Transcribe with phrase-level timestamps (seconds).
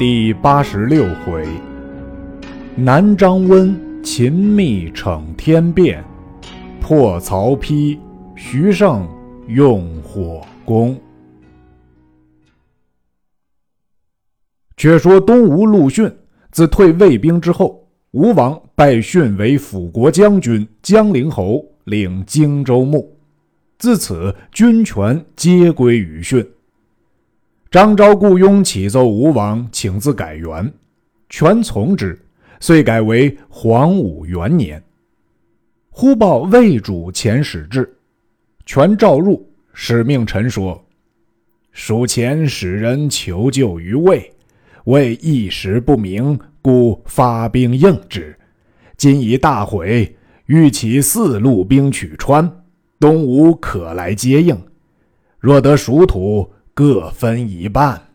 [0.00, 1.46] 第八十六回，
[2.74, 6.02] 南张温秦密逞天变，
[6.80, 7.98] 破曹丕
[8.34, 9.06] 徐盛
[9.46, 10.98] 用火攻。
[14.78, 16.10] 却说东吴陆逊
[16.50, 23.14] 自退魏兵之后，吴王拜逊为辅国将军、江陵侯，领荆州牧。
[23.78, 26.42] 自此，军权皆归于逊。
[27.70, 30.72] 张昭雇佣启奏吴王，请自改元，
[31.28, 32.20] 权从之，
[32.58, 34.82] 遂改为黄武元年。
[35.88, 37.88] 忽报魏主遣使至，
[38.66, 40.84] 权召入，使命臣说
[41.70, 44.28] ：“蜀前使人求救于魏，
[44.86, 48.36] 魏一时不明，故发兵应之。
[48.96, 50.16] 今已大毁，
[50.46, 52.50] 欲起四路兵取川，
[52.98, 54.60] 东吴可来接应。
[55.38, 56.50] 若得蜀土。”
[56.80, 58.14] 各分一半。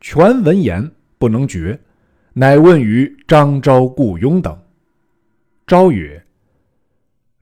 [0.00, 1.80] 权闻言不能决，
[2.32, 4.60] 乃问于张昭、顾雍等。
[5.64, 6.26] 昭曰：“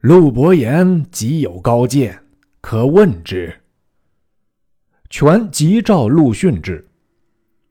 [0.00, 2.22] 陆伯言极有高见，
[2.60, 3.50] 可问之。”
[5.08, 6.86] 权即召陆逊至，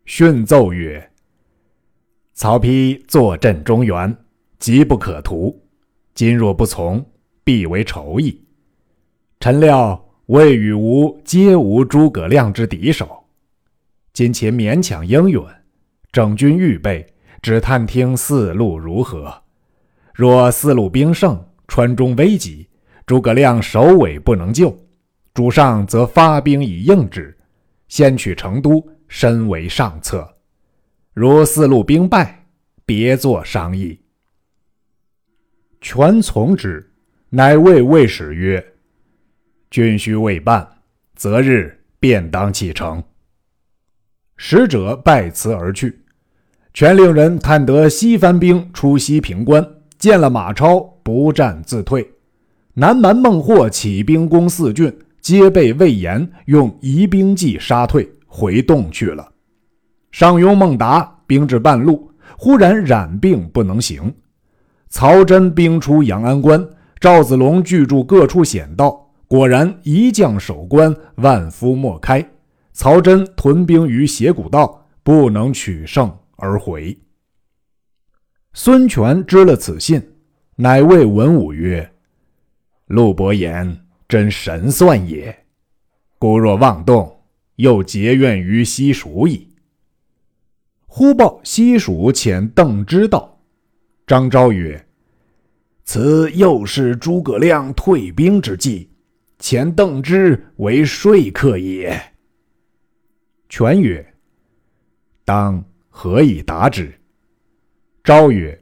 [0.06, 1.11] 逊奏曰
[2.33, 4.17] ：“曹丕坐镇中原，
[4.58, 5.63] 急不可图。
[6.16, 7.08] 今若不从，
[7.44, 8.44] 必为仇矣。
[9.39, 13.26] 臣料。”魏与吴皆无诸葛亮之敌手，
[14.12, 15.40] 今且勉强应允，
[16.12, 17.06] 整军预备，
[17.44, 19.44] 只探听四路如何。
[20.16, 22.68] 若四路兵胜，川中危急，
[23.06, 24.76] 诸葛亮首尾不能救，
[25.31, 27.38] 主上则发兵以应之，
[27.88, 30.28] 先取成都，身为上策。
[31.14, 32.48] 如四路兵败，
[32.84, 34.00] 别作商议。
[35.81, 36.92] 权从之，
[37.30, 38.72] 乃谓魏使曰。
[39.69, 40.67] 军需未办，
[41.16, 43.03] 择日便当启程。
[44.38, 46.02] 使者拜辞而去。
[46.73, 49.66] 权令人探得西番兵出西平关，
[49.97, 52.06] 见了马超，不战自退。
[52.73, 59.31] 南蛮孟获起兵攻四郡，皆被魏延用疑兵计杀退，回洞去了。
[60.11, 64.13] 上庸孟达兵至半路，忽然染病不能行。
[64.90, 66.67] 曹真兵出阳安关，
[67.00, 69.04] 赵子龙据住各处险道。
[69.28, 72.25] 果然一将守关，万夫莫开。
[72.74, 76.97] 曹真屯兵于斜谷道，不能取胜而回。
[78.53, 80.02] 孙权知了此信，
[80.58, 81.90] 乃谓文武曰
[82.88, 85.35] ：“陆伯言真神算也。
[86.19, 87.22] 孤若妄动，
[87.56, 89.47] 又结怨于西蜀矣。”
[90.85, 93.40] 忽报西蜀遣邓芝道，
[94.06, 94.85] 张昭曰
[95.84, 98.91] ：“此又是诸葛亮退兵之计。”
[99.47, 102.01] 前邓芝为说客也。
[103.47, 104.03] 权曰
[105.23, 106.91] ：“当何以答之？”
[108.03, 108.59] 昭曰：“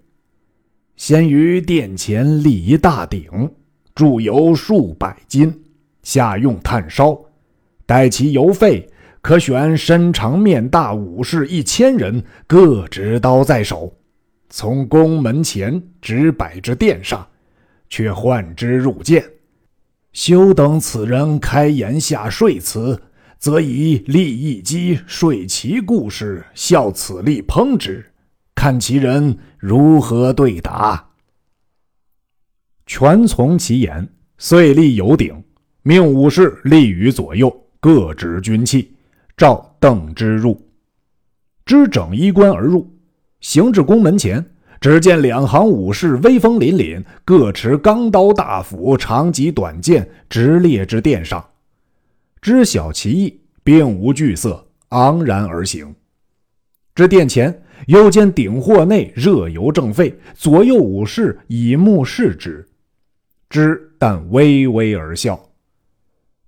[0.97, 3.49] 先于殿前立一大鼎，
[3.95, 5.63] 铸油数百斤，
[6.01, 7.17] 下用炭烧。
[7.85, 8.85] 待其油沸，
[9.21, 13.95] 可选身长面大武士一千人，各执刀在手，
[14.49, 17.25] 从宫门前直摆至殿上，
[17.87, 19.23] 却唤之入见。”
[20.13, 23.01] 休等此人开言下说辞，
[23.39, 28.13] 则以利益机说其故事，效此力烹之，
[28.53, 31.09] 看其人如何对答。
[32.85, 34.07] 权从其言，
[34.37, 35.43] 遂立有鼎，
[35.81, 38.93] 命武士立于左右，各执军器，
[39.35, 40.69] 召邓之入。
[41.65, 42.95] 之整衣冠而入，
[43.39, 44.52] 行至宫门前。
[44.83, 51.41] 只见两行武士威风凛凛，各持钢刀大斧、长戟短剑，直列至殿上。
[52.41, 55.95] 知晓其意，并无惧色，昂然而行。
[56.95, 62.67] 至殿前，又见鼎货内热油正沸，左右武士以目视之，
[63.49, 65.41] 知但微微而笑。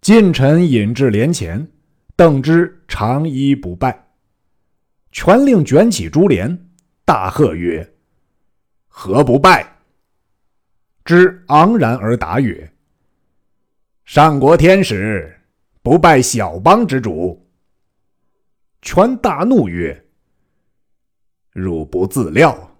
[0.01, 1.65] 近臣引至帘前，
[2.17, 4.07] 邓芝长衣不拜，
[5.13, 6.67] 权令卷起珠帘，
[7.05, 7.89] 大喝曰。
[8.97, 9.75] 何不拜？
[11.03, 12.71] 之昂然而答曰
[14.05, 15.37] ：“上国天使
[15.83, 17.45] 不拜小邦之主。”
[18.81, 20.05] 权大怒曰
[21.51, 22.77] ：“汝不自料，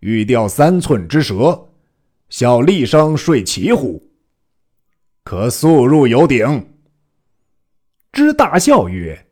[0.00, 1.68] 欲钓三寸之蛇，
[2.28, 4.02] 小厉声睡其乎？
[5.22, 6.74] 可速入有鼎。”
[8.10, 9.28] 之大笑曰：“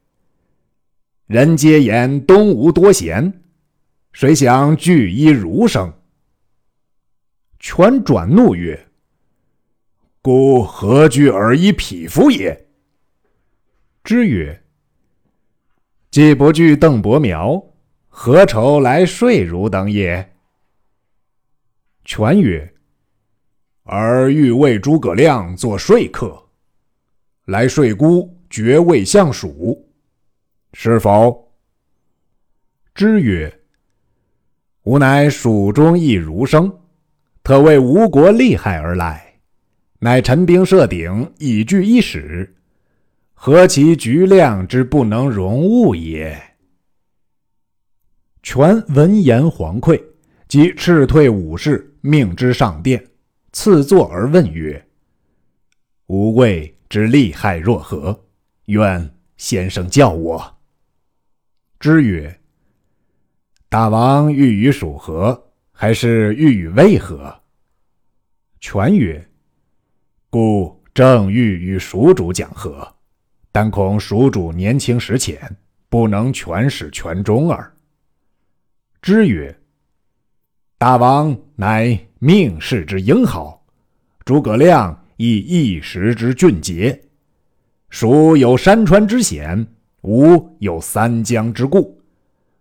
[1.27, 3.43] 人皆言东吴多贤，
[4.13, 5.93] 谁想聚一儒生？”
[7.61, 8.89] 权转怒曰
[10.23, 12.69] ：“孤何惧尔以匹夫也？”
[14.03, 14.65] 之曰
[16.11, 17.63] ：“既不惧邓伯苗，
[18.09, 20.33] 何愁来说汝等也？”
[22.07, 22.75] 权曰
[23.85, 26.43] ：“而欲为诸葛亮做说客，
[27.45, 29.87] 来说孤绝未相属，
[30.73, 31.53] 是否？”
[32.95, 33.61] 之曰
[34.85, 36.75] ：“吾乃蜀中一儒生。”
[37.43, 39.41] 特为吴国利害而来，
[39.99, 42.55] 乃陈兵设鼎，以据一使，
[43.35, 46.39] 何其局量之不能容物也！
[48.43, 50.03] 权闻言惶愧，
[50.49, 53.05] 即斥退武士，命之上殿，
[53.53, 54.87] 赐座而问曰
[56.07, 58.27] ：“吾贵之利害若何？
[58.67, 60.59] 愿先生教我。”
[61.81, 62.41] 之曰
[63.69, 65.47] ：“大王欲与蜀何？”
[65.83, 67.35] 还是欲与魏和？
[68.61, 69.27] 权曰
[70.29, 72.87] ：“故正欲与蜀主讲和，
[73.51, 75.41] 但恐蜀主年轻识浅，
[75.89, 77.73] 不能全使全中耳。”
[79.01, 79.59] 之曰
[80.77, 83.65] ：“大王乃命世之英豪，
[84.27, 87.01] 诸葛亮亦一时之俊杰。
[87.89, 89.67] 蜀有山川之险，
[90.03, 91.99] 吴有三江之固。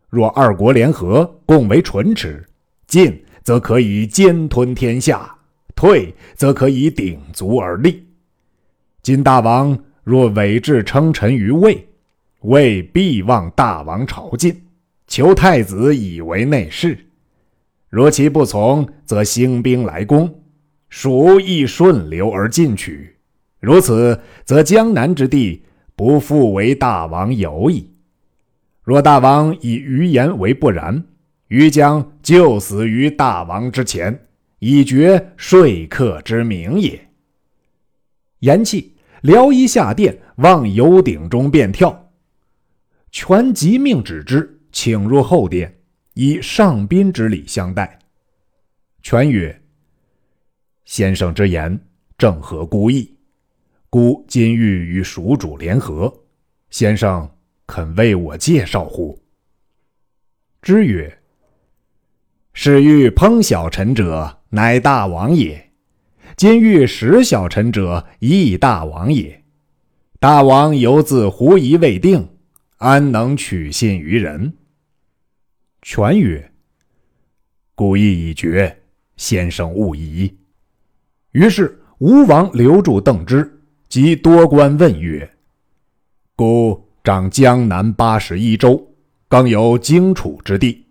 [0.08, 2.42] 若二国联合，共为唇齿。”
[2.90, 5.36] 进则可以兼吞天下，
[5.76, 8.04] 退则可以鼎足而立。
[9.04, 11.88] 今大王若委质称臣于魏，
[12.42, 14.56] 魏必望大王朝觐，
[15.06, 16.98] 求太子以为内侍。
[17.90, 20.42] 若其不从，则兴兵来攻，
[20.90, 23.16] 蜀亦顺流而进取。
[23.60, 25.64] 如此，则江南之地
[25.96, 27.94] 不复为大王有矣。
[28.84, 31.04] 若大王以余言为不然。
[31.50, 34.28] 余将就死于大王之前，
[34.60, 37.10] 以绝说客之名也。
[38.42, 38.88] 言讫，
[39.24, 42.12] 撩衣下殿，望油鼎中便跳。
[43.10, 45.76] 权即命止之，请入后殿，
[46.14, 47.98] 以上宾之礼相待。
[49.02, 49.60] 权曰
[50.86, 51.84] ：“先生之言
[52.16, 53.12] 正合孤意，
[53.90, 56.14] 孤今欲与蜀主联合，
[56.70, 57.28] 先生
[57.66, 59.20] 肯为我介绍乎？”
[60.62, 61.12] 之曰。
[62.54, 65.72] 是欲烹小臣者，乃大王也；
[66.36, 69.44] 今欲食小臣者，亦大王也。
[70.20, 72.28] 大王犹自狐疑未定，
[72.78, 74.54] 安能取信于人？
[75.82, 76.52] 权曰
[77.76, 78.82] ：“故意已决，
[79.16, 80.36] 先生勿疑。”
[81.32, 85.30] 于是吴王留住邓芝，即多官问曰
[86.36, 88.86] ：“故掌江南八十一州，
[89.30, 90.86] 更有荆楚之地。”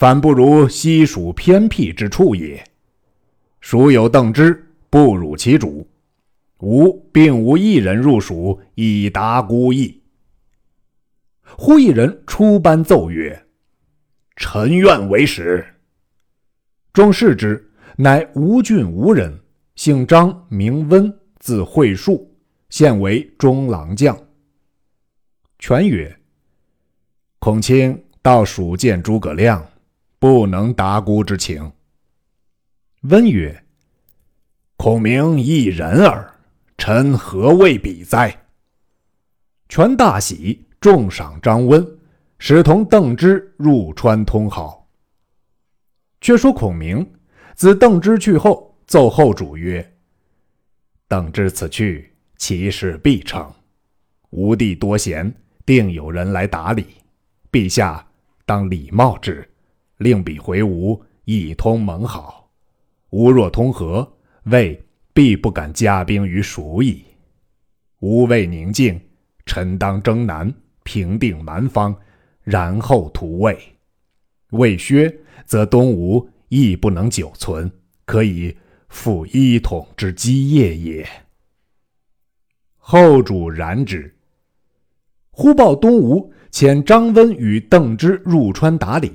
[0.00, 2.64] 反不如西蜀偏僻之处也。
[3.60, 5.86] 蜀有邓芝，不辱其主。
[6.60, 10.02] 吾并无一人入蜀以达孤意。
[11.44, 13.44] 忽一人出班奏曰
[14.36, 15.62] ：“臣愿为使。”
[16.94, 19.38] 众视之，乃吴郡吴人，
[19.74, 22.34] 姓张，名温，字惠树，
[22.70, 24.18] 现为中郎将。
[25.58, 26.18] 权曰
[27.38, 29.62] ：“孔卿到蜀见诸葛亮。”
[30.20, 31.72] 不能达孤之情。
[33.04, 33.64] 温曰
[34.76, 36.30] ：“孔明一人耳，
[36.76, 38.44] 臣何谓比哉？”
[39.70, 41.98] 权大喜，重赏张温，
[42.38, 44.86] 使同邓芝入川通好。
[46.20, 47.10] 却说孔明
[47.54, 49.96] 自邓芝去后，奏后主曰
[51.08, 53.50] ：“邓芝此去，其事必成。
[54.28, 56.88] 吴地多贤，定有人来打理。
[57.50, 58.06] 陛下
[58.44, 59.44] 当礼貌之。”
[60.00, 62.50] 令彼回吴，一通盟好。
[63.10, 64.10] 吴若通和，
[64.44, 67.04] 魏必不敢加兵于蜀矣。
[67.98, 68.98] 吴魏宁静，
[69.44, 70.50] 臣当征南，
[70.84, 71.94] 平定蛮方，
[72.42, 73.58] 然后图魏。
[74.52, 75.14] 魏削，
[75.44, 77.70] 则东吴亦不能久存，
[78.06, 78.56] 可以
[78.88, 81.06] 复一统之基业也。
[82.78, 84.16] 后主然之。
[85.30, 89.12] 忽报东吴遣张温与邓芝入川打理。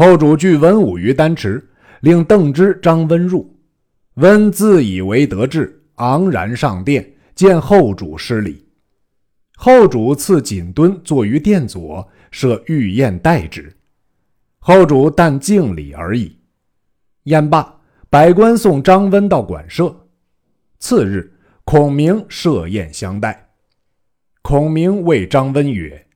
[0.00, 1.62] 后主拒文武于丹池，
[2.00, 3.54] 令邓芝、张温入。
[4.14, 8.66] 温自以为得志，昂然上殿，见后主失礼。
[9.56, 13.70] 后主赐锦墩坐于殿左，设御宴待之。
[14.60, 16.34] 后主但敬礼而已。
[17.24, 17.78] 宴罢，
[18.08, 19.94] 百官送张温到馆舍。
[20.78, 21.30] 次日，
[21.64, 23.50] 孔明设宴相待。
[24.40, 26.06] 孔明谓张温曰：“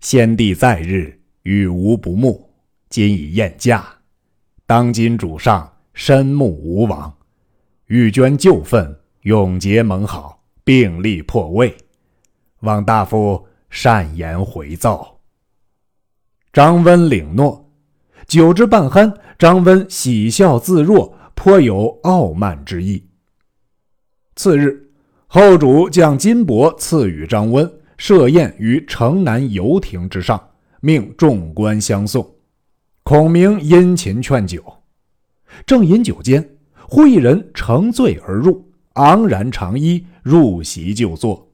[0.00, 2.50] 先帝在日。”与吾不睦，
[2.88, 3.84] 今已厌驾。
[4.66, 7.12] 当今主上深慕吴王，
[7.86, 11.76] 欲捐旧愤，永结盟好，并力破魏。
[12.60, 15.20] 望大夫善言回奏。
[16.52, 17.70] 张温领诺，
[18.26, 23.08] 酒至半酣，张温喜笑自若，颇有傲慢之意。
[24.36, 24.90] 次日，
[25.26, 30.51] 后主将金帛赐予张温，设宴于城南游亭之上，
[30.84, 32.36] 命众官相送。
[33.04, 34.82] 孔明殷勤劝酒，
[35.64, 36.56] 正饮酒间，
[36.88, 41.52] 忽一人乘醉而入，昂然长揖，入席就坐。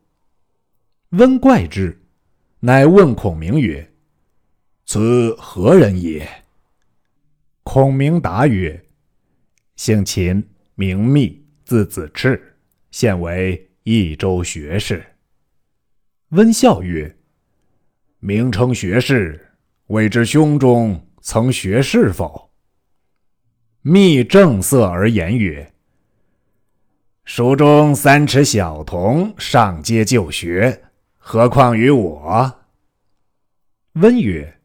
[1.10, 2.00] 温怪之，
[2.60, 3.92] 乃问孔明曰
[4.86, 6.26] ：“此何人也？”
[7.64, 8.82] 孔明答曰
[9.76, 10.42] ：“姓秦，
[10.74, 12.56] 名密，字子赤，
[12.90, 15.04] 现为益州学士。”
[16.30, 17.14] 温笑曰
[18.20, 19.52] ：“名称学士，
[19.88, 22.50] 未知胸中曾学士否？”
[23.82, 25.72] 密正色而言曰
[27.24, 30.82] ：“蜀中三尺小童上街就学。”
[31.16, 32.54] 何况于我？
[33.92, 34.58] 温曰：“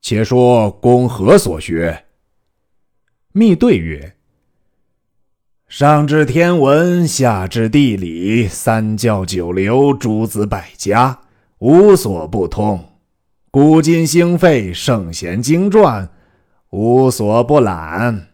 [0.00, 2.04] 且说公何所学？”
[3.32, 4.16] 密对曰
[5.66, 11.20] ：“上知天文，下知地理，三教九流，诸子百家，
[11.60, 12.84] 无所不通。
[13.50, 16.10] 古今兴废，圣贤经传，
[16.70, 18.28] 无所不览。”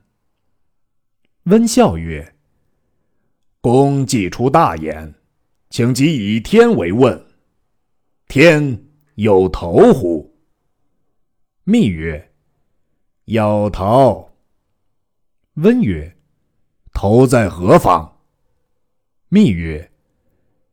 [1.44, 2.34] 温笑曰
[3.60, 5.14] ：“公既出大言。”
[5.68, 7.26] 请即以天为问，
[8.28, 8.84] 天
[9.16, 10.38] 有头乎？
[11.64, 12.32] 密曰：
[13.24, 14.30] 有头。
[15.54, 16.16] 温曰：
[16.94, 18.20] 头在何方？
[19.28, 19.90] 密曰：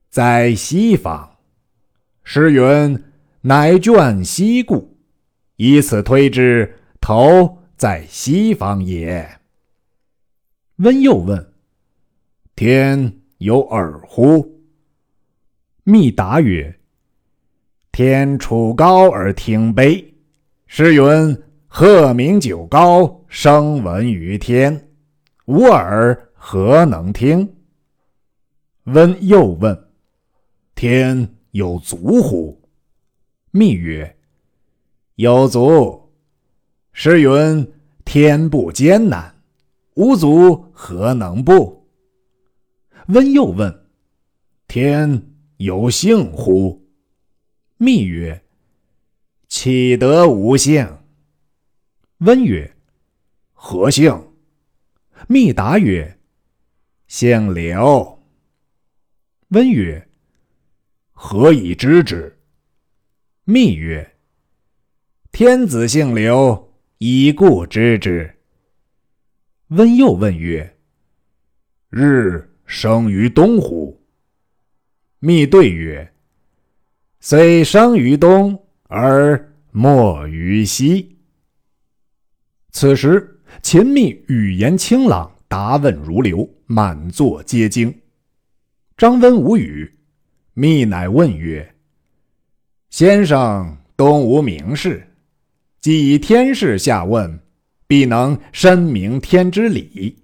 [0.10, 1.33] 在西方。
[2.24, 3.04] 诗云：
[3.42, 4.98] 乃卷西顾，
[5.58, 9.40] 以此推之，头在西方也。
[10.78, 11.54] 温又问：
[12.56, 14.64] 天有耳乎？
[15.84, 16.80] 密答曰
[17.92, 20.04] ：“天处高而听卑，
[20.66, 21.38] 诗云
[21.68, 24.90] ：‘鹤鸣九高，声闻于天。’
[25.46, 27.58] 无耳何能听？”
[28.86, 29.88] 温又问
[30.74, 32.62] ：“天有足乎？”
[33.50, 34.16] 密曰
[35.16, 36.12] ：“有足。
[36.92, 37.74] 诗云
[38.06, 39.42] ：‘天不艰难，
[39.96, 41.88] 无足何能不？’”
[43.10, 43.88] 温又问
[44.68, 46.86] ：“天？”有姓乎？
[47.78, 48.44] 密曰
[49.48, 50.98] ：“岂得无姓？”
[52.20, 52.76] 温曰
[53.54, 54.34] ：“何姓？”
[55.30, 56.20] 密答曰
[57.08, 58.20] ：“姓刘。”
[59.50, 60.10] 温曰
[61.26, 62.38] ：“何以知之？”
[63.48, 64.16] 密曰
[65.32, 68.30] ：“天子姓刘，以故知之。”
[69.72, 70.78] 温又问曰
[71.90, 74.06] ：“日生于东乎？”
[75.20, 76.14] 密对曰
[77.22, 81.18] ：“虽生于东，而没于西。”
[82.72, 87.98] 此时，秦密语言清朗，答问如流，满座皆惊。
[88.98, 89.90] 张温无语。
[90.56, 91.74] 密乃问曰
[92.92, 95.08] ：“先生东无名士，
[95.82, 97.40] 既以天事下问，
[97.88, 100.16] 必能深明天之理。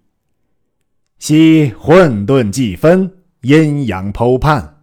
[1.17, 4.75] 昔混沌既分，阴阳剖判。”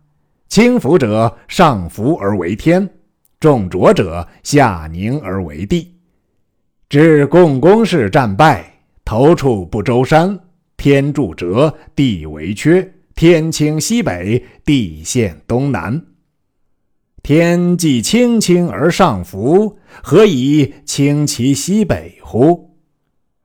[0.49, 2.89] 轻浮者上浮而为天，
[3.41, 5.93] 重浊者下凝而为地。
[6.89, 8.65] 至共工氏战败，
[9.05, 10.39] 投处不周山，
[10.77, 16.05] 天柱折，地为缺，天倾西北，地陷东南。
[17.23, 22.77] 天既轻轻而上浮，何以清其西北乎？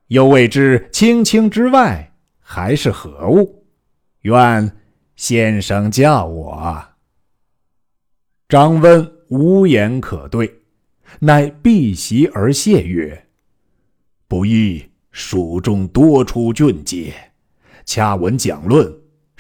[0.08, 3.66] 又未知轻轻之外还是何物？
[4.24, 4.70] 愿
[5.16, 6.84] 先生教我。
[8.50, 10.54] 张温无言可对，
[11.20, 13.28] 乃避席而谢曰
[14.28, 17.14] ：“不意蜀中多出俊杰，
[17.86, 18.94] 恰闻讲论，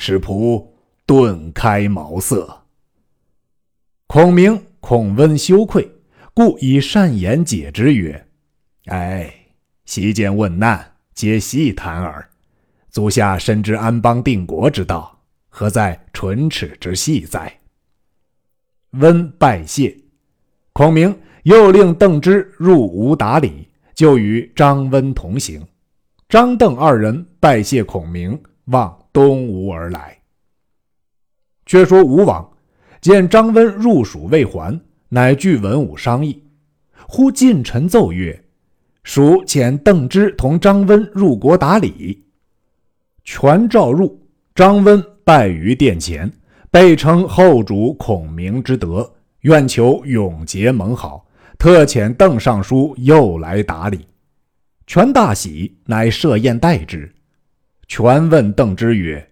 [0.04, 0.66] 使仆
[1.06, 2.64] 顿开茅塞。”
[4.10, 5.88] 孔明恐温羞愧，
[6.34, 8.28] 故以善言解之曰
[8.90, 9.32] ：“哎，
[9.86, 12.28] 席间问难，皆细谈耳。
[12.90, 17.60] 足下深知安邦定国之道，何在唇齿之细哉？”
[18.98, 19.96] 温拜谢，
[20.74, 25.64] 孔明又令邓芝入吴打礼，就与张温同行。
[26.28, 30.18] 张邓二人拜谢孔明，望东吴而来。
[31.66, 32.52] 却说吴王
[33.00, 36.44] 见张温入蜀未还，乃具文武商议。
[37.08, 38.44] 忽近臣奏曰
[39.04, 42.24] ：“蜀遣邓芝同张温入国打礼。”
[43.24, 44.20] 全召入，
[44.56, 46.32] 张温拜于殿前。
[46.70, 51.28] 被称后主孔明之德，愿求永结盟好，
[51.58, 54.08] 特遣邓尚书又来打礼。
[54.88, 57.14] 权大喜，乃设宴待之。
[57.92, 59.30] 权问邓之曰：“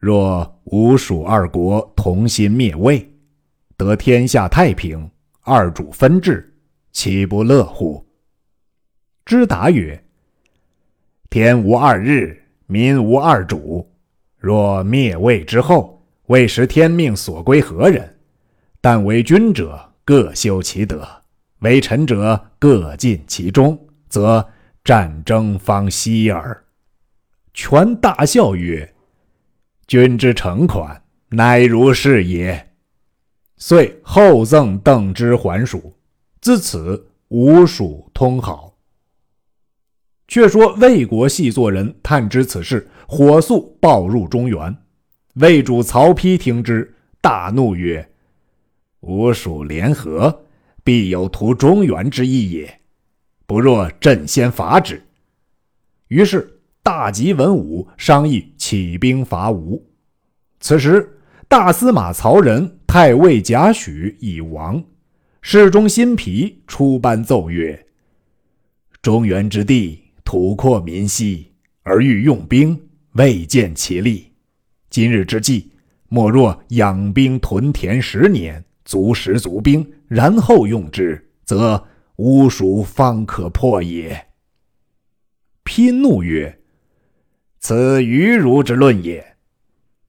[0.00, 3.08] 若吴蜀二国同心灭魏，
[3.76, 5.08] 得天下太平，
[5.42, 6.52] 二主分治，
[6.90, 8.04] 岂不乐乎？”
[9.24, 10.02] 之答曰
[11.30, 13.88] ：“天无二日，民无二主。
[14.36, 18.18] 若灭魏之后，未识天命所归何人？
[18.80, 21.06] 但为君者各修其德，
[21.60, 24.44] 为臣者各尽其忠，则
[24.82, 26.60] 战争方息耳。”
[27.54, 28.94] 权大笑曰
[29.86, 32.72] ：“君之诚款，乃如是也。”
[33.56, 35.96] 遂厚赠邓之还蜀。
[36.40, 38.76] 自此，吴蜀通好。
[40.26, 44.76] 却说魏国细作人探知此事，火速报入中原。
[45.34, 48.10] 魏主曹丕听之，大怒曰
[49.00, 50.44] ：“吴蜀联合，
[50.82, 52.80] 必有图中原之意也。
[53.46, 55.00] 不若朕先伐之。”
[56.08, 56.50] 于是。
[56.84, 59.82] 大吉文武商议起兵伐吴。
[60.60, 64.84] 此时，大司马曹仁、太尉贾诩已亡，
[65.40, 67.86] 侍中辛毗出班奏曰
[69.00, 72.78] ：“中原之地土阔民稀，而欲用兵，
[73.12, 74.30] 未见其利。
[74.90, 75.72] 今日之计，
[76.10, 81.82] 莫若养兵屯田十年，足食足兵，然后用之，则
[82.16, 84.26] 吴蜀方可破也。”
[85.64, 86.60] 丕怒曰。
[87.66, 89.24] 此愚儒之论也。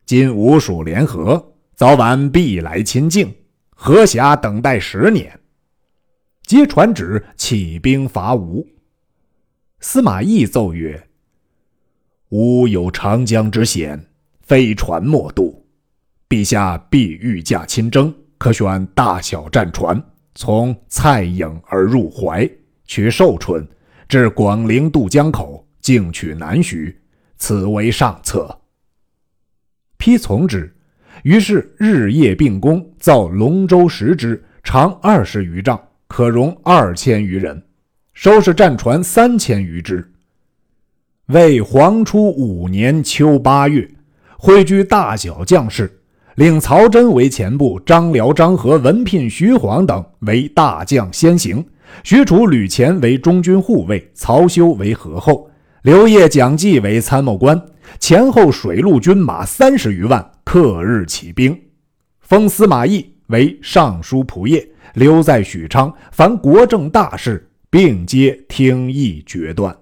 [0.05, 3.33] 今吴蜀联合，早晚必来侵境，
[3.69, 5.39] 何暇等待十年？
[6.43, 8.67] 皆传旨起兵伐吴。
[9.79, 11.01] 司马懿奏曰
[12.27, 14.05] ：“吴有长江之险，
[14.41, 15.65] 非船莫渡。
[16.27, 22.45] 陛下必御驾亲征，可选大小战船，从蔡颍而入淮，
[22.83, 23.65] 取寿春，
[24.09, 26.93] 至广陵渡江口，径取南徐。”
[27.45, 28.57] 此为上策。
[29.97, 30.75] 批从之，
[31.21, 37.55] 于是日夜并工，造龙舟十只，长二十余丈，可容二千余人；
[38.15, 40.11] 收拾战船三千余只。
[41.27, 43.87] 为黄初五年秋八月，
[44.39, 46.01] 汇聚大小将士，
[46.37, 51.63] 令曹真为前部，张辽、张合、文聘、徐晃等为大将先行，
[52.03, 55.47] 许褚、吕虔为中军护卫，曹休为合后。
[55.85, 57.63] 刘烨、蒋济为参谋官，
[57.99, 61.55] 前后水陆军马三十余万，克日起兵。
[62.21, 69.77] 封司马懿为尚书仆射，留在许昌，凡国政大事，并皆听议决断。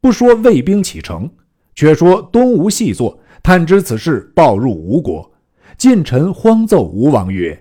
[0.00, 1.28] 不说魏兵启程，
[1.74, 5.28] 却说东吴细作探知此事，报入吴国。
[5.76, 7.60] 近臣慌奏吴王曰：“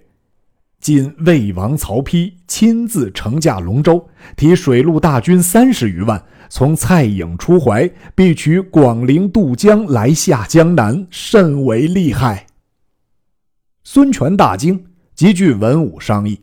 [0.83, 12.45] 今魏王曹丕亲自乘驾龙舟，提水陆大军三十余万。”从蔡颖出淮，必取广陵渡江来下江南，甚为厉害。
[13.83, 16.41] 孙权大惊，即聚文武商议。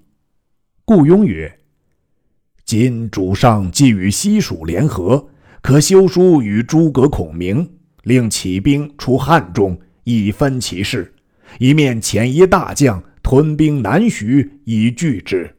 [0.84, 1.60] 顾雍曰
[2.64, 5.28] ：“今主上既与西蜀联合，
[5.60, 11.14] 可修书与诸葛孔明，令起兵出汉中，以分其势，
[11.60, 15.56] 一面遣一大将屯兵南徐，以拒之。”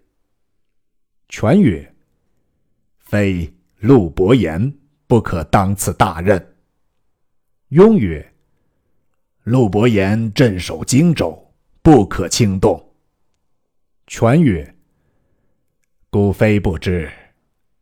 [1.30, 1.94] 权曰
[3.00, 4.72] ：“非。”陆伯言
[5.08, 6.56] 不可当此大任。
[7.70, 8.32] 雍曰
[9.42, 12.94] ：“陆伯言镇守荆州，不可轻动。”
[14.06, 14.76] 权曰
[16.12, 17.10] ：“孤非不知，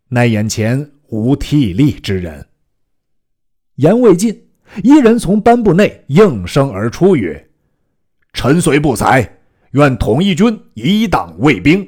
[0.07, 2.47] 乃眼前无替力之人。”
[3.75, 4.49] 言未尽，
[4.81, 7.49] 一人从班部内应声而出曰
[8.31, 9.38] ：“臣虽不才，
[9.71, 11.87] 愿统一军以挡魏兵。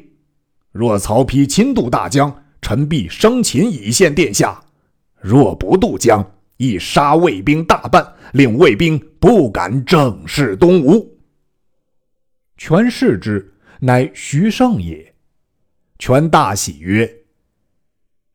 [0.72, 4.64] 若曹丕亲渡大江。”臣必生擒以献殿下，
[5.20, 6.24] 若不渡江，
[6.58, 11.20] 亦杀魏兵大半，令魏兵不敢正视东吴。
[12.58, 15.14] 权视之，乃徐盛也。
[15.98, 17.12] 权大喜曰：“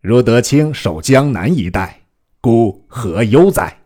[0.02, 2.02] 若得卿守江南一带，
[2.40, 3.78] 孤何忧哉？”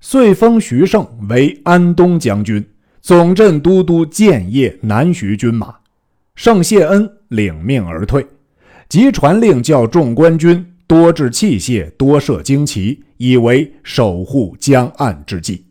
[0.00, 2.66] 遂封徐盛为安东将军，
[3.02, 5.74] 总镇都督建业、南徐军马。
[6.36, 8.24] 盛谢恩，领命而退。
[8.88, 15.66] 即传令，叫众官军多置器械，多设旌旗，以为守护江岸之计。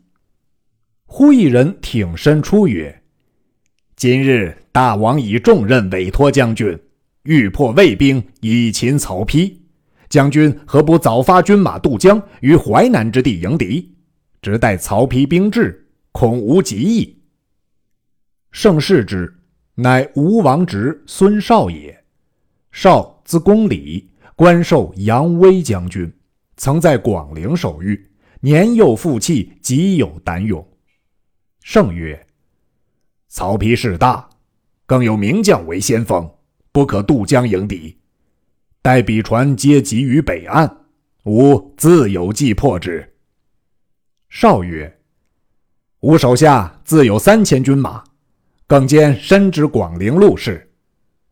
[1.06, 3.02] 忽一人挺身出曰
[3.96, 6.78] ：“今日大王以重任委托将军，
[7.22, 9.50] 欲破魏兵，以擒曹丕。
[10.10, 13.90] 将军何不早发军马渡江，于淮南之地迎敌？
[14.42, 17.16] 只待曹丕兵至，恐无及矣。”
[18.52, 19.34] 盛世之，
[19.74, 22.04] 乃吴王侄孙绍也。
[22.70, 26.12] 绍字公礼，官授扬威将军，
[26.56, 28.10] 曾在广陵守御。
[28.40, 30.66] 年幼负气，极有胆勇。
[31.62, 32.26] 圣曰
[33.28, 34.28] ：“曹丕势大，
[34.84, 36.28] 更有名将为先锋，
[36.72, 37.98] 不可渡江迎敌。
[38.82, 40.84] 待彼船皆集于北岸，
[41.24, 43.14] 吾自有计破之。”
[44.28, 45.00] 绍曰
[46.00, 48.02] ：“吾手下自有三千军马，
[48.72, 50.66] 更兼深知广陵路事，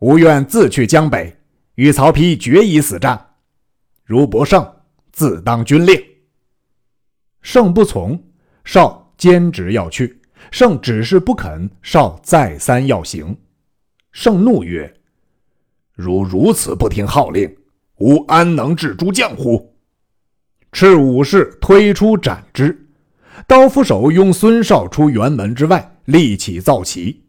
[0.00, 1.35] 吾愿自去江北，
[1.76, 3.18] 与曹丕决一死战。
[4.05, 4.62] 如不胜，
[5.11, 5.98] 自当军令。”
[7.40, 8.22] 胜不从，
[8.66, 10.20] 少坚持要去。
[10.50, 13.35] 胜只是不肯，少再三要行。
[14.12, 14.92] 胜怒曰
[15.96, 17.57] ：“如如此不听号令，
[18.00, 19.74] 吾安能治诸将乎？”
[20.72, 22.87] 斥武士推出斩之。
[23.46, 27.24] 刀斧手拥孙绍出辕门之外，立起造旗。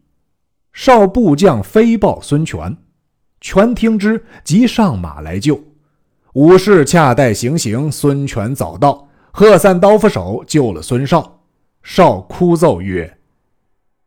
[0.72, 2.76] 少部将飞报孙权，
[3.40, 5.62] 权听之，即上马来救。
[6.34, 9.08] 武士恰待行刑，孙权早到。
[9.32, 11.44] 贺散刀斧手，救了孙少。
[11.82, 13.18] 少哭奏曰：“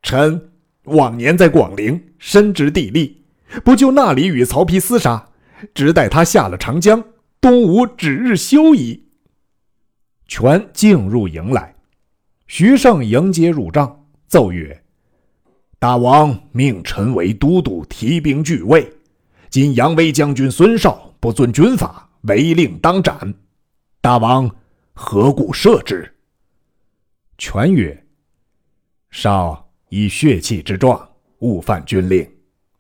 [0.02, 0.50] 臣
[0.84, 3.26] 往年在广陵，深知地利，
[3.64, 5.30] 不就那里与曹丕厮杀，
[5.74, 7.04] 只待他下了长江，
[7.42, 9.08] 东吴指日休矣。”
[10.28, 11.76] 权进入营来，
[12.48, 14.84] 徐盛迎接入帐，奏曰
[15.86, 18.92] ：“大王命臣为都督，提兵拒魏。
[19.52, 23.32] 今扬威将军孙绍不遵军法，违令当斩。
[24.02, 24.50] 大王。”
[24.94, 26.12] 何故赦之？
[27.38, 28.04] 权曰
[29.12, 31.08] ：“少以血气之状，
[31.42, 32.28] 误犯军令，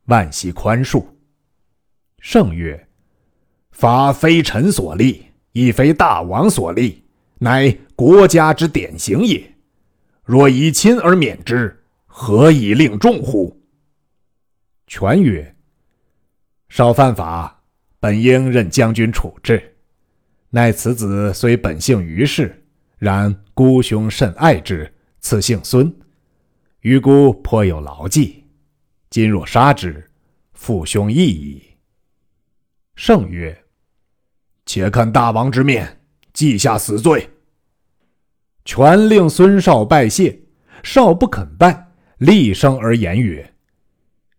[0.05, 1.05] 万希宽恕。”
[2.17, 2.87] 圣曰
[3.69, 7.03] ：“法非臣所立，亦非大王所立，
[7.37, 9.55] 乃国家之典型也。
[10.23, 11.83] 若以亲而免之，
[12.17, 13.61] 何以令众乎？”
[14.87, 15.53] 权曰
[16.69, 17.61] ：“少犯法，
[17.99, 19.75] 本应任将军处置。”
[20.49, 22.65] 乃此子虽本姓于氏，
[22.97, 25.93] 然孤兄甚爱之，赐姓孙。
[26.79, 28.45] 于姑颇有牢记，
[29.09, 30.09] 今若杀之，
[30.53, 31.61] 父兄义矣。
[32.95, 33.65] 圣曰
[34.65, 35.99] ：“且看大王之面，
[36.31, 37.29] 记下死罪。”
[38.63, 40.39] 权令孙绍拜谢，
[40.81, 41.84] 绍不肯拜，
[42.17, 43.53] 厉声而言曰：“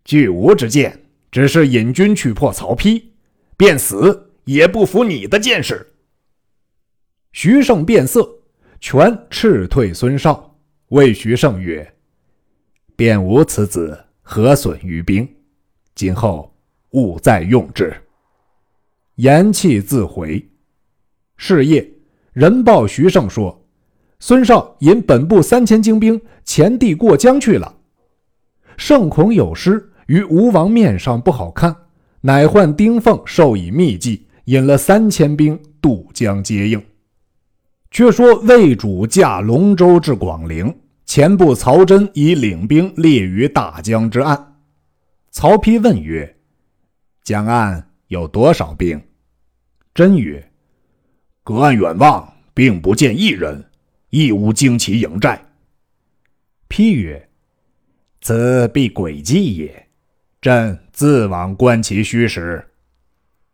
[0.04, 3.02] 据吾之见，只是引军去破曹丕，
[3.56, 5.94] 便死也不服你的见识。”
[7.32, 8.26] 徐盛变色，
[8.80, 10.58] 权斥退孙绍，
[10.88, 11.94] 谓徐盛曰
[12.96, 15.28] ：“便无此子，何损于兵？
[15.94, 16.56] 今后
[16.90, 17.94] 勿再用之。”
[19.16, 20.46] 言讫自回。
[21.36, 21.86] 是夜，
[22.32, 23.62] 人报徐盛说
[24.18, 27.76] ：“孙绍引本部三千精兵前地过江去了。”
[28.76, 31.74] 盛恐有失，于吴王面上不好看，
[32.20, 36.82] 乃唤丁奉授以秘计，引了三千兵渡江接应。
[37.90, 40.74] 却说魏主驾龙舟至广陵，
[41.06, 44.56] 前部曹真已领兵列于大江之岸。
[45.30, 46.36] 曹丕问曰
[47.24, 49.00] ：“江岸有多少兵？”
[49.94, 50.50] 真曰
[51.42, 53.64] ：“隔岸远望，并不见一人，
[54.16, 55.44] 亦无旌旗营寨。”
[56.70, 57.28] 丕曰
[58.22, 59.86] ：“此必诡计也。
[60.40, 62.64] 朕自往观其虚实。”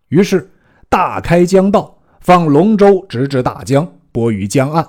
[0.08, 0.48] 于是
[0.88, 3.92] 大开江道，放龙舟直至大江。
[4.12, 4.86] 泊于江岸，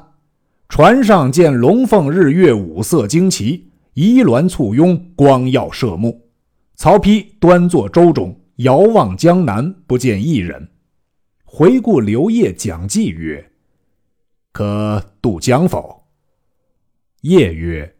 [0.67, 6.29] 船上见龙凤日月五色旌旗，仪鸾簇拥，光耀射目。
[6.75, 10.67] 曹丕端坐舟中，遥望江南，不见一人。
[11.45, 13.49] 回顾刘烨讲计曰
[14.53, 16.07] ：“可渡江否？”
[17.21, 17.93] 夜曰：“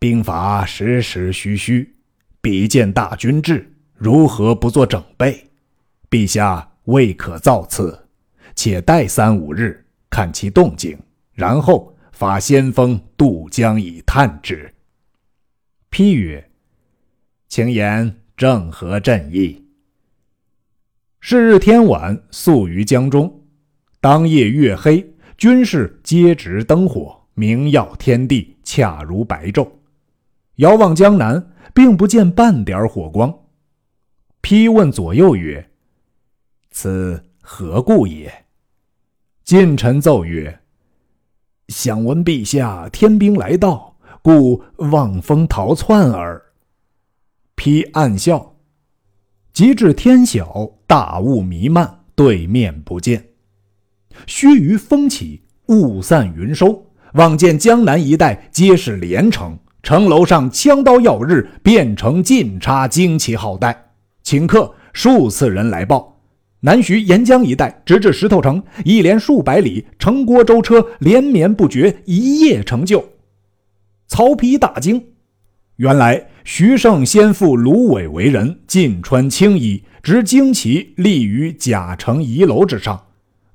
[0.00, 1.96] 兵法时时虚虚，
[2.40, 5.50] 比见大军至，如何不做整备？
[6.08, 8.08] 陛下未可造次，
[8.54, 10.98] 且待三五日。”看其动静，
[11.34, 14.74] 然后发先锋渡江以探之。
[15.90, 16.50] 批曰
[17.46, 19.62] ：“请言正合朕意。”
[21.20, 23.44] 是日天晚，宿于江中。
[24.00, 25.06] 当夜月黑，
[25.38, 29.70] 军士皆执灯火，明耀天地，恰如白昼。
[30.56, 33.32] 遥望江南，并不见半点火光。
[34.40, 35.70] 批问左右曰
[36.72, 38.46] ：“此何故也？”
[39.44, 40.58] 近臣奏曰
[41.68, 46.42] ：“想闻陛下天兵来到，故望风逃窜耳。”
[47.54, 48.56] 批暗笑。
[49.52, 53.27] 及至天晓，大雾弥漫，对面不见。
[54.26, 63.90] 须臾风起，雾散云收，望见江南一带皆是连城，城楼上枪刀耀日，变成尽插旌旗号带，
[64.24, 66.20] 顷刻数次人来报。
[66.60, 73.04] 南徐沿江一带，直至石头城，一连数百里，城郭舟车连绵不绝，一夜成就。
[74.08, 75.00] 曹丕大惊，
[75.76, 83.00] 原来徐盛先父卢伟为人，尽穿青衣，执旌旗立于甲城仪楼之上。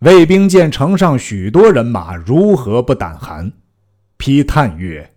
[0.04, 3.54] 卫兵见城上许多人马，如何不胆寒？
[4.18, 5.14] 批叹曰：“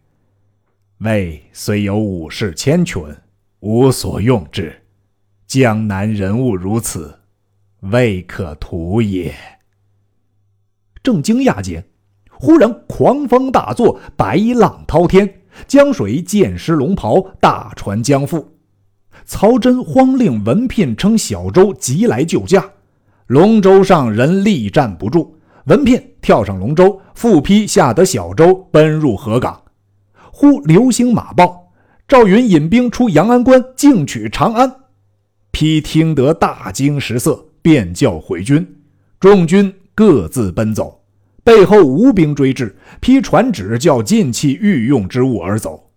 [1.02, 3.02] 魏虽有武士千群，
[3.58, 4.82] 无所用之。
[5.44, 7.18] 江南人物如此。”
[7.90, 9.34] 未可图也。
[11.02, 11.84] 正惊讶间，
[12.30, 18.44] 忽然狂风大作，白浪滔天，江水溅湿龙袍，大船将覆。
[19.24, 22.70] 曹真慌令文聘称小舟急来救驾，
[23.26, 29.60] 龙舟上人力站不住，文聘跳上龙舟，复批下得小舟，奔入河港。
[30.30, 31.72] 忽流星马报，
[32.06, 34.72] 赵云引兵出阳安关，进取长安。
[35.52, 37.46] 丕听得大惊失色。
[37.66, 38.64] 便叫回军，
[39.18, 41.00] 众军各自奔走，
[41.42, 45.90] 背后无兵追至，批传旨叫尽弃御用之物而走。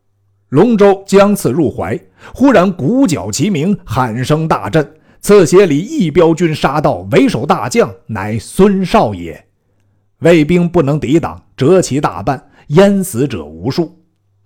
[0.49, 1.95] 龙舟将次入怀，
[2.33, 4.83] 忽然鼓角齐鸣，喊声大震。
[5.21, 9.45] 刺斜里一彪军杀到，为首大将乃孙绍也。
[10.19, 13.99] 卫兵不能抵挡，折其大半，淹死者无数。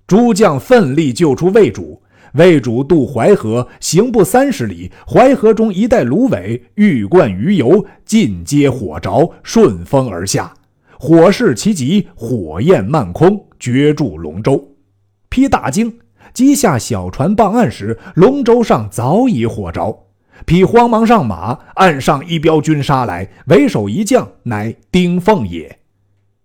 [0.07, 2.01] 诸将奋力救出魏主。
[2.33, 10.51] 魏主渡淮河，行不三十里，淮河中一带芦苇，玉冠鱼油，尽皆火着，顺风而下。
[10.97, 14.75] 火势其急，火焰漫空，绝住龙舟。
[15.29, 15.99] 丕大惊，
[16.33, 20.02] 击下小船傍岸时，龙舟上早已火着。
[20.45, 25.79] 匹慌忙上马，岸上一彪军杀来，为首一将乃丁奉也。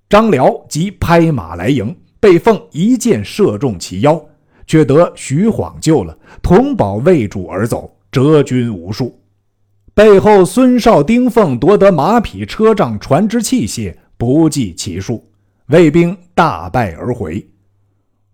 [0.09, 4.25] 张辽即拍马来迎，被奉一箭射中其腰。
[4.67, 9.19] 却得徐晃救了，同保魏主而走，折军无数。
[9.95, 15.27] 背后孙绍、丁奉夺得马匹、车仗、船只器械，不计其数。
[15.69, 17.49] 魏兵大败而回。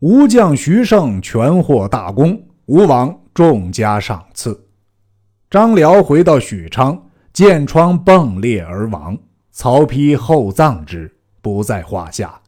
[0.01, 4.61] 吴将徐盛全获大功，吴王重加赏赐。
[5.55, 7.01] 张辽回到许昌，
[7.33, 9.17] 箭疮迸裂而亡。
[9.53, 12.41] 曹丕厚葬之，不在话下。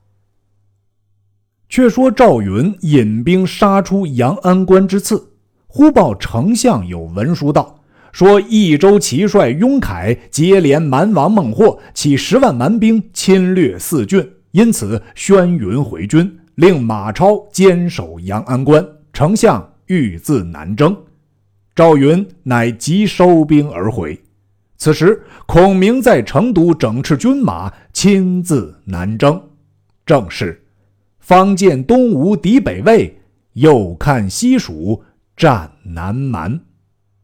[1.68, 5.34] 却说赵云引兵杀出阳安关之次，
[5.68, 7.78] 忽报丞相有文书到，
[8.10, 18.84] 说益州骑帅雍凯接连蛮王孟获起十万蛮兵侵略四郡，因此宣云回军，令马超坚守阳安关。
[19.12, 20.96] 丞相欲自南征，
[21.76, 24.18] 赵云乃即收兵而回。
[24.78, 29.50] 此时孔明在成都整饬军马，亲自南征，
[30.06, 30.64] 正是。
[31.20, 33.20] 方见东吴敌北魏，
[33.52, 35.04] 又看西蜀
[35.36, 36.60] 战南蛮，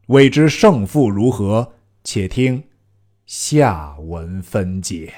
[0.07, 1.73] 未知胜负如何？
[2.03, 2.63] 且听
[3.25, 5.11] 下文分解。